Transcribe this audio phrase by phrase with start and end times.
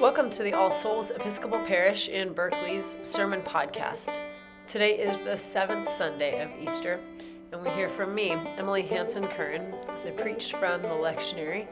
[0.00, 4.10] Welcome to the All Souls Episcopal Parish in Berkeley's Sermon Podcast.
[4.66, 6.98] Today is the seventh Sunday of Easter,
[7.52, 11.66] and we hear from me, Emily Hansen Curran, as I preach from the lectionary,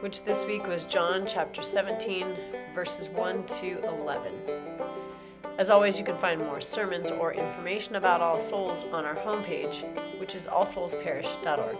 [0.00, 2.24] which this week was John chapter 17,
[2.72, 4.32] verses 1 to 11.
[5.58, 9.82] As always, you can find more sermons or information about All Souls on our homepage,
[10.20, 11.78] which is allsoulsparish.org.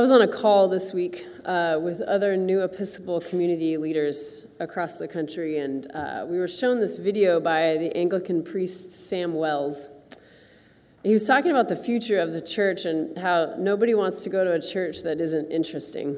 [0.00, 4.96] I was on a call this week uh, with other new Episcopal community leaders across
[4.96, 9.90] the country, and uh, we were shown this video by the Anglican priest Sam Wells.
[11.02, 14.42] He was talking about the future of the church and how nobody wants to go
[14.42, 16.16] to a church that isn't interesting.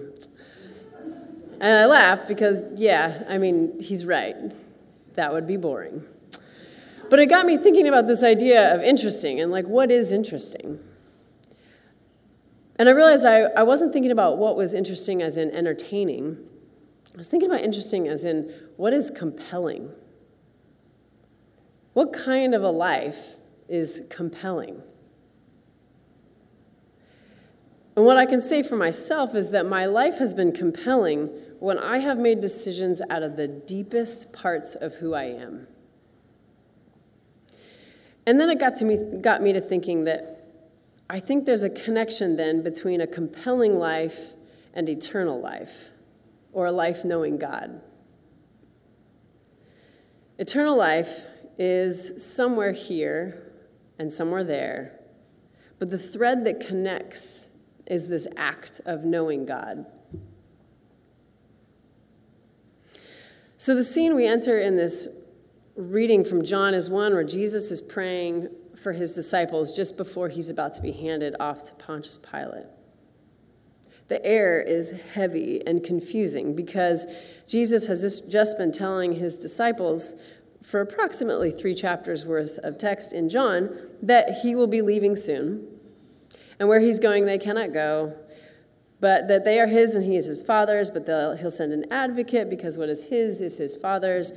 [1.61, 4.37] And I laughed because, yeah, I mean, he's right.
[5.15, 6.05] That would be boring.
[7.11, 10.79] But it got me thinking about this idea of interesting and like, what is interesting?
[12.83, 16.37] And I realized I, I wasn't thinking about what was interesting as in entertaining.
[17.15, 19.89] I was thinking about interesting as in what is compelling?
[21.93, 23.37] What kind of a life
[23.69, 24.83] is compelling?
[27.95, 31.79] And what I can say for myself is that my life has been compelling when
[31.79, 35.69] I have made decisions out of the deepest parts of who I am.
[38.27, 40.32] And then it got, to me, got me to thinking that
[41.09, 44.33] I think there's a connection then between a compelling life
[44.75, 45.91] and eternal life,
[46.53, 47.81] or a life knowing God.
[50.39, 51.27] Eternal life
[51.59, 53.53] is somewhere here
[53.99, 54.99] and somewhere there,
[55.79, 57.51] but the thread that connects
[57.87, 59.85] is this act of knowing God.
[63.59, 65.07] So, the scene we enter in this
[65.77, 70.49] reading from John is one where Jesus is praying for his disciples just before he's
[70.49, 72.67] about to be handed off to Pontius Pilate.
[74.09, 77.07] The air is heavy and confusing because
[77.47, 80.15] Jesus has just been telling his disciples
[80.63, 83.71] for approximately three chapters worth of text in John
[84.03, 85.67] that he will be leaving soon.
[86.59, 88.15] And where he's going, they cannot go,
[89.01, 91.07] but that they are his and he is his father's, but
[91.39, 94.33] he'll send an advocate because what is his is his father's.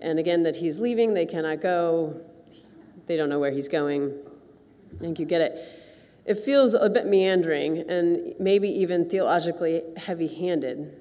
[0.00, 2.20] And again, that he's leaving, they cannot go,
[3.08, 4.14] they don't know where he's going.
[4.94, 5.58] I think you get it.
[6.24, 10.94] It feels a bit meandering and maybe even theologically heavy handed.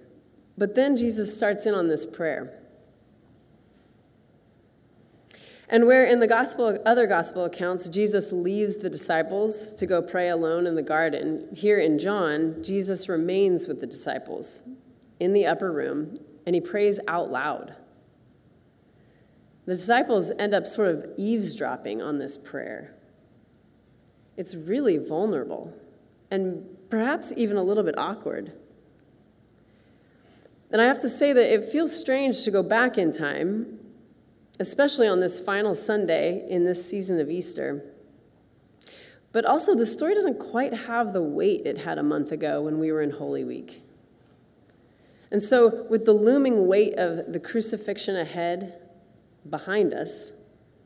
[0.58, 2.64] But then Jesus starts in on this prayer.
[5.70, 10.30] And where in the gospel, other gospel accounts, Jesus leaves the disciples to go pray
[10.30, 14.64] alone in the garden, here in John, Jesus remains with the disciples
[15.20, 17.76] in the upper room and he prays out loud.
[19.68, 22.96] The disciples end up sort of eavesdropping on this prayer.
[24.38, 25.74] It's really vulnerable
[26.32, 28.54] and perhaps even a little bit awkward.
[30.72, 33.78] And I have to say that it feels strange to go back in time,
[34.60, 37.84] especially on this final Sunday in this season of Easter.
[39.34, 42.80] But also, the story doesn't quite have the weight it had a month ago when
[42.80, 43.82] we were in Holy Week.
[45.30, 48.87] And so, with the looming weight of the crucifixion ahead,
[49.50, 50.34] behind us,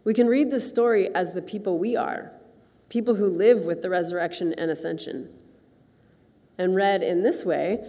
[0.04, 2.32] we can read this story as the people we are,
[2.90, 5.30] people who live with the resurrection and ascension.
[6.58, 7.80] And read in this way,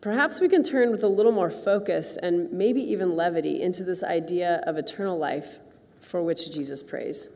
[0.00, 4.02] perhaps we can turn with a little more focus and maybe even levity into this
[4.02, 5.58] idea of eternal life
[6.00, 7.28] for which Jesus prays.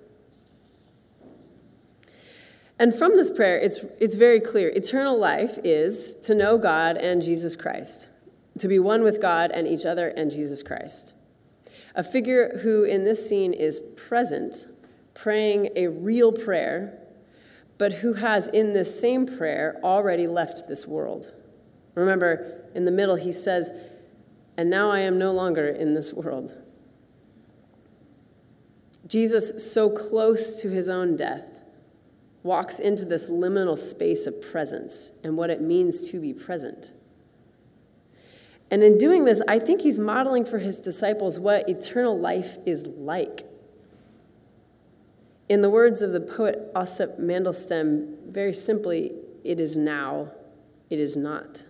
[2.78, 7.22] And from this prayer, it's, it's very clear eternal life is to know God and
[7.22, 8.08] Jesus Christ,
[8.58, 11.14] to be one with God and each other and Jesus Christ.
[11.96, 14.66] A figure who in this scene is present,
[15.14, 16.98] praying a real prayer,
[17.78, 21.32] but who has in this same prayer already left this world.
[21.94, 23.70] Remember, in the middle, he says,
[24.58, 26.56] And now I am no longer in this world.
[29.06, 31.60] Jesus, so close to his own death,
[32.42, 36.92] walks into this liminal space of presence and what it means to be present.
[38.70, 42.86] And in doing this, I think he's modeling for his disciples what eternal life is
[42.86, 43.46] like.
[45.48, 49.12] In the words of the poet Osip Mandelstam, very simply,
[49.44, 50.32] it is now,
[50.90, 51.64] it is not.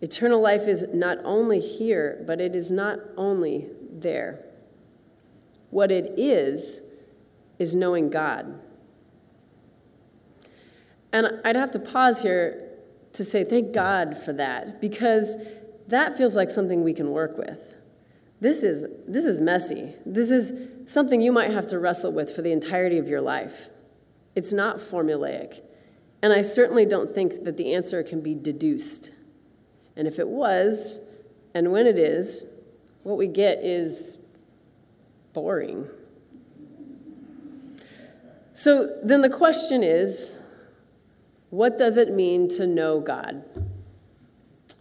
[0.00, 4.42] Eternal life is not only here, but it is not only there.
[5.68, 6.80] What it is,
[7.58, 8.58] is knowing God.
[11.12, 12.69] And I'd have to pause here
[13.12, 15.36] to say thank God for that because
[15.88, 17.76] that feels like something we can work with.
[18.40, 19.94] This is, this is messy.
[20.06, 20.52] This is
[20.90, 23.68] something you might have to wrestle with for the entirety of your life.
[24.34, 25.60] It's not formulaic.
[26.22, 29.10] And I certainly don't think that the answer can be deduced.
[29.96, 31.00] And if it was,
[31.54, 32.46] and when it is,
[33.02, 34.18] what we get is
[35.32, 35.88] boring.
[38.52, 40.34] So then the question is
[41.50, 43.44] what does it mean to know God?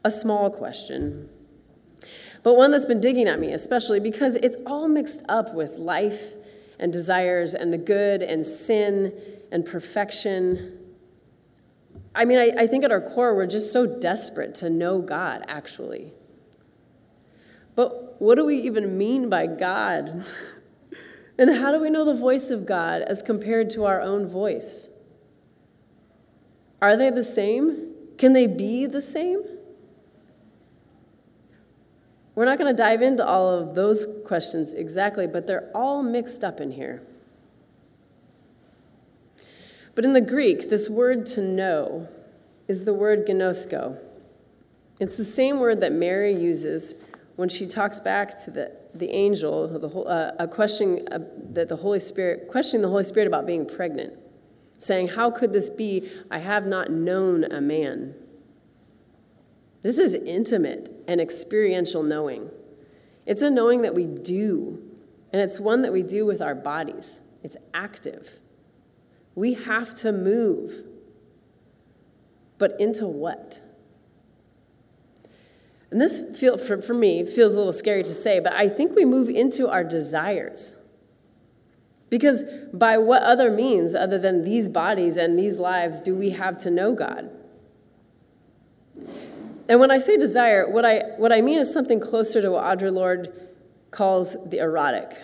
[0.06, 1.30] A small question,
[2.44, 6.34] but one that's been digging at me, especially because it's all mixed up with life
[6.80, 9.12] and desires and the good and sin
[9.52, 10.78] and perfection.
[12.16, 15.44] I mean, I, I think at our core, we're just so desperate to know God,
[15.48, 16.14] actually.
[17.76, 20.26] But what do we even mean by God?
[21.38, 24.90] and how do we know the voice of God as compared to our own voice?
[26.82, 27.94] Are they the same?
[28.18, 29.44] Can they be the same?
[32.36, 36.44] We're not going to dive into all of those questions exactly, but they're all mixed
[36.44, 37.04] up in here.
[39.94, 42.08] But in the Greek, this word to know
[42.70, 43.98] is the word gnosko.
[45.02, 46.96] It's the same word that Mary uses
[47.36, 51.20] when she talks back to the, the angel, the, uh, a question uh,
[51.52, 54.14] that the Holy Spirit, questioning the Holy Spirit about being pregnant,
[54.80, 56.10] saying, How could this be?
[56.32, 58.16] I have not known a man.
[59.82, 62.50] This is intimate and experiential knowing.
[63.26, 64.82] It's a knowing that we do,
[65.32, 67.20] and it's one that we do with our bodies.
[67.44, 68.40] It's active.
[69.36, 70.84] We have to move.
[72.58, 73.62] But into what?
[75.92, 78.96] And this feel for, for me feels a little scary to say, but I think
[78.96, 80.76] we move into our desires.
[82.10, 86.58] Because by what other means, other than these bodies and these lives, do we have
[86.60, 87.30] to know God?
[89.68, 92.64] And when I say desire, what I, what I mean is something closer to what
[92.64, 93.32] Audre Lorde
[93.92, 95.16] calls the erotic.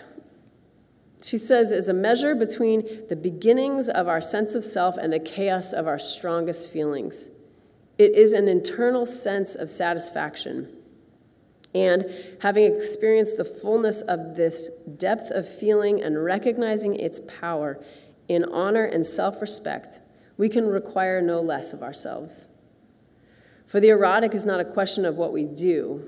[1.22, 5.18] She says is a measure between the beginnings of our sense of self and the
[5.18, 7.30] chaos of our strongest feelings.
[7.98, 10.75] It is an internal sense of satisfaction.
[11.76, 12.06] And
[12.40, 17.78] having experienced the fullness of this depth of feeling and recognizing its power
[18.28, 20.00] in honor and self respect,
[20.38, 22.48] we can require no less of ourselves.
[23.66, 26.02] For the erotic is not a question of what we do,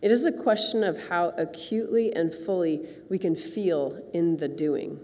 [0.00, 4.98] it is a question of how acutely and fully we can feel in the doing.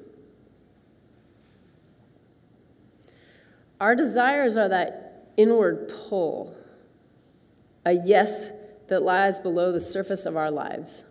[3.79, 6.57] Our desires are that inward pull,
[7.85, 8.53] a yes
[8.89, 11.05] that lies below the surface of our lives.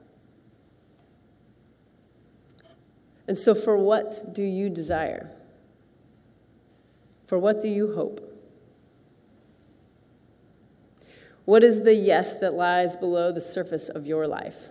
[3.27, 5.31] And so, for what do you desire?
[7.25, 8.29] For what do you hope?
[11.45, 14.69] What is the yes that lies below the surface of your life?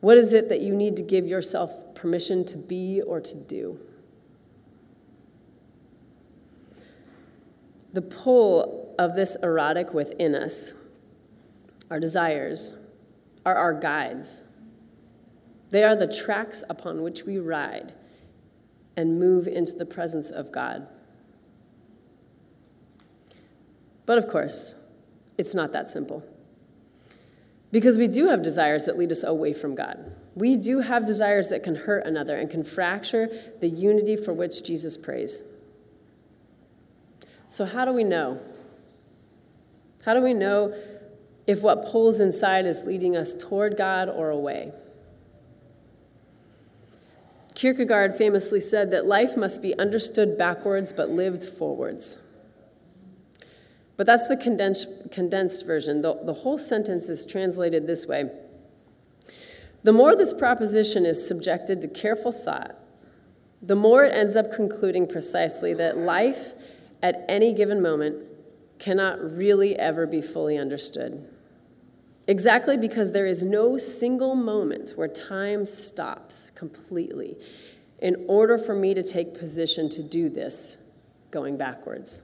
[0.00, 3.78] What is it that you need to give yourself permission to be or to do?
[7.92, 10.74] The pull of this erotic within us,
[11.90, 12.74] our desires,
[13.44, 14.44] are our guides.
[15.70, 17.94] They are the tracks upon which we ride
[18.96, 20.86] and move into the presence of God.
[24.06, 24.76] But of course,
[25.36, 26.22] it's not that simple.
[27.72, 30.12] Because we do have desires that lead us away from God.
[30.36, 33.28] We do have desires that can hurt another and can fracture
[33.60, 35.42] the unity for which Jesus prays.
[37.48, 38.40] So, how do we know?
[40.04, 40.74] How do we know
[41.46, 44.72] if what pulls inside is leading us toward God or away?
[47.54, 52.18] Kierkegaard famously said that life must be understood backwards but lived forwards.
[53.96, 56.02] But that's the condensed, condensed version.
[56.02, 58.30] The, the whole sentence is translated this way
[59.84, 62.76] The more this proposition is subjected to careful thought,
[63.60, 66.54] the more it ends up concluding precisely that life
[67.02, 68.16] at any given moment
[68.82, 71.24] cannot really ever be fully understood.
[72.26, 77.36] Exactly because there is no single moment where time stops completely
[78.00, 80.78] in order for me to take position to do this
[81.30, 82.22] going backwards.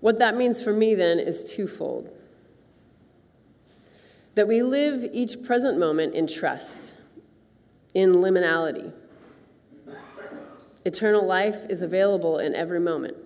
[0.00, 2.10] What that means for me then is twofold
[4.34, 6.92] that we live each present moment in trust,
[7.94, 8.92] in liminality.
[10.84, 13.16] Eternal life is available in every moment.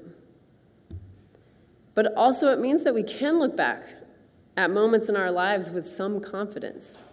[1.95, 3.85] But also, it means that we can look back
[4.57, 7.05] at moments in our lives with some confidence.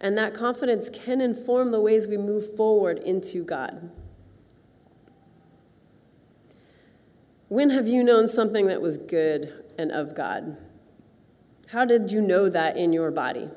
[0.00, 3.90] And that confidence can inform the ways we move forward into God.
[7.48, 10.56] When have you known something that was good and of God?
[11.68, 13.48] How did you know that in your body?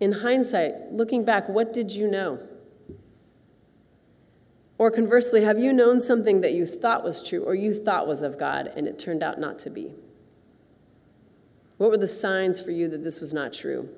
[0.00, 2.40] In hindsight, looking back, what did you know?
[4.76, 8.22] Or conversely, have you known something that you thought was true or you thought was
[8.22, 9.92] of God and it turned out not to be?
[11.76, 13.88] What were the signs for you that this was not true?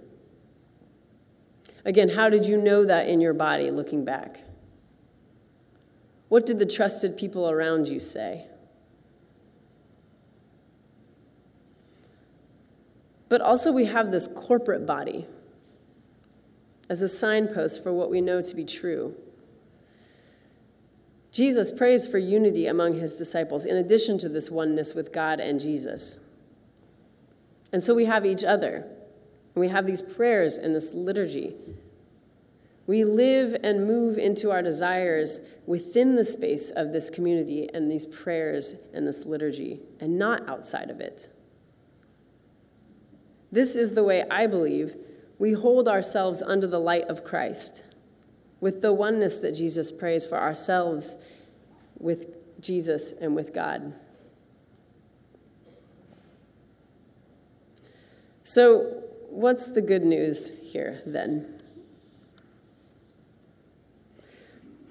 [1.85, 4.41] Again, how did you know that in your body looking back?
[6.29, 8.47] What did the trusted people around you say?
[13.29, 15.27] But also, we have this corporate body
[16.89, 19.15] as a signpost for what we know to be true.
[21.37, 25.61] Jesus prays for unity among his disciples, in addition to this oneness with God and
[25.61, 26.17] Jesus.
[27.75, 31.55] And so we have each other, and we have these prayers and this liturgy.
[32.87, 38.07] We live and move into our desires within the space of this community and these
[38.07, 41.29] prayers and this liturgy, and not outside of it.
[43.53, 44.97] This is the way I believe
[45.39, 47.83] we hold ourselves under the light of Christ,
[48.67, 51.17] with the oneness that Jesus prays for ourselves
[52.01, 52.27] with
[52.61, 53.95] Jesus and with God.
[58.43, 61.63] So, what's the good news here then?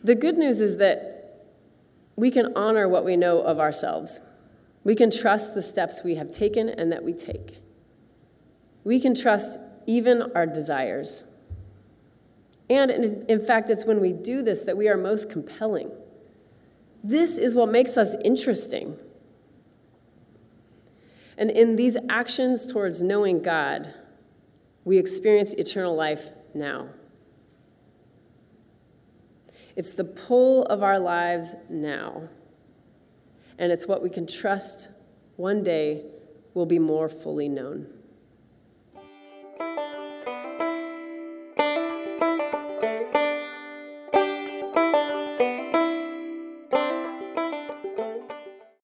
[0.05, 1.43] The good news is that
[2.15, 4.21] we can honor what we know of ourselves.
[4.85, 7.57] We can trust the steps we have taken and that we take.
[8.85, 11.25] We can trust even our desires.
[12.69, 12.91] And
[13.29, 15.91] in fact, it's when we do this that we are most compelling.
[17.03, 18.97] This is what makes us interesting.
[21.37, 23.93] And in these actions towards knowing God,
[24.85, 26.89] we experience eternal life now.
[29.75, 32.29] It's the pull of our lives now.
[33.59, 34.89] And it's what we can trust
[35.35, 36.05] one day
[36.53, 37.87] will be more fully known.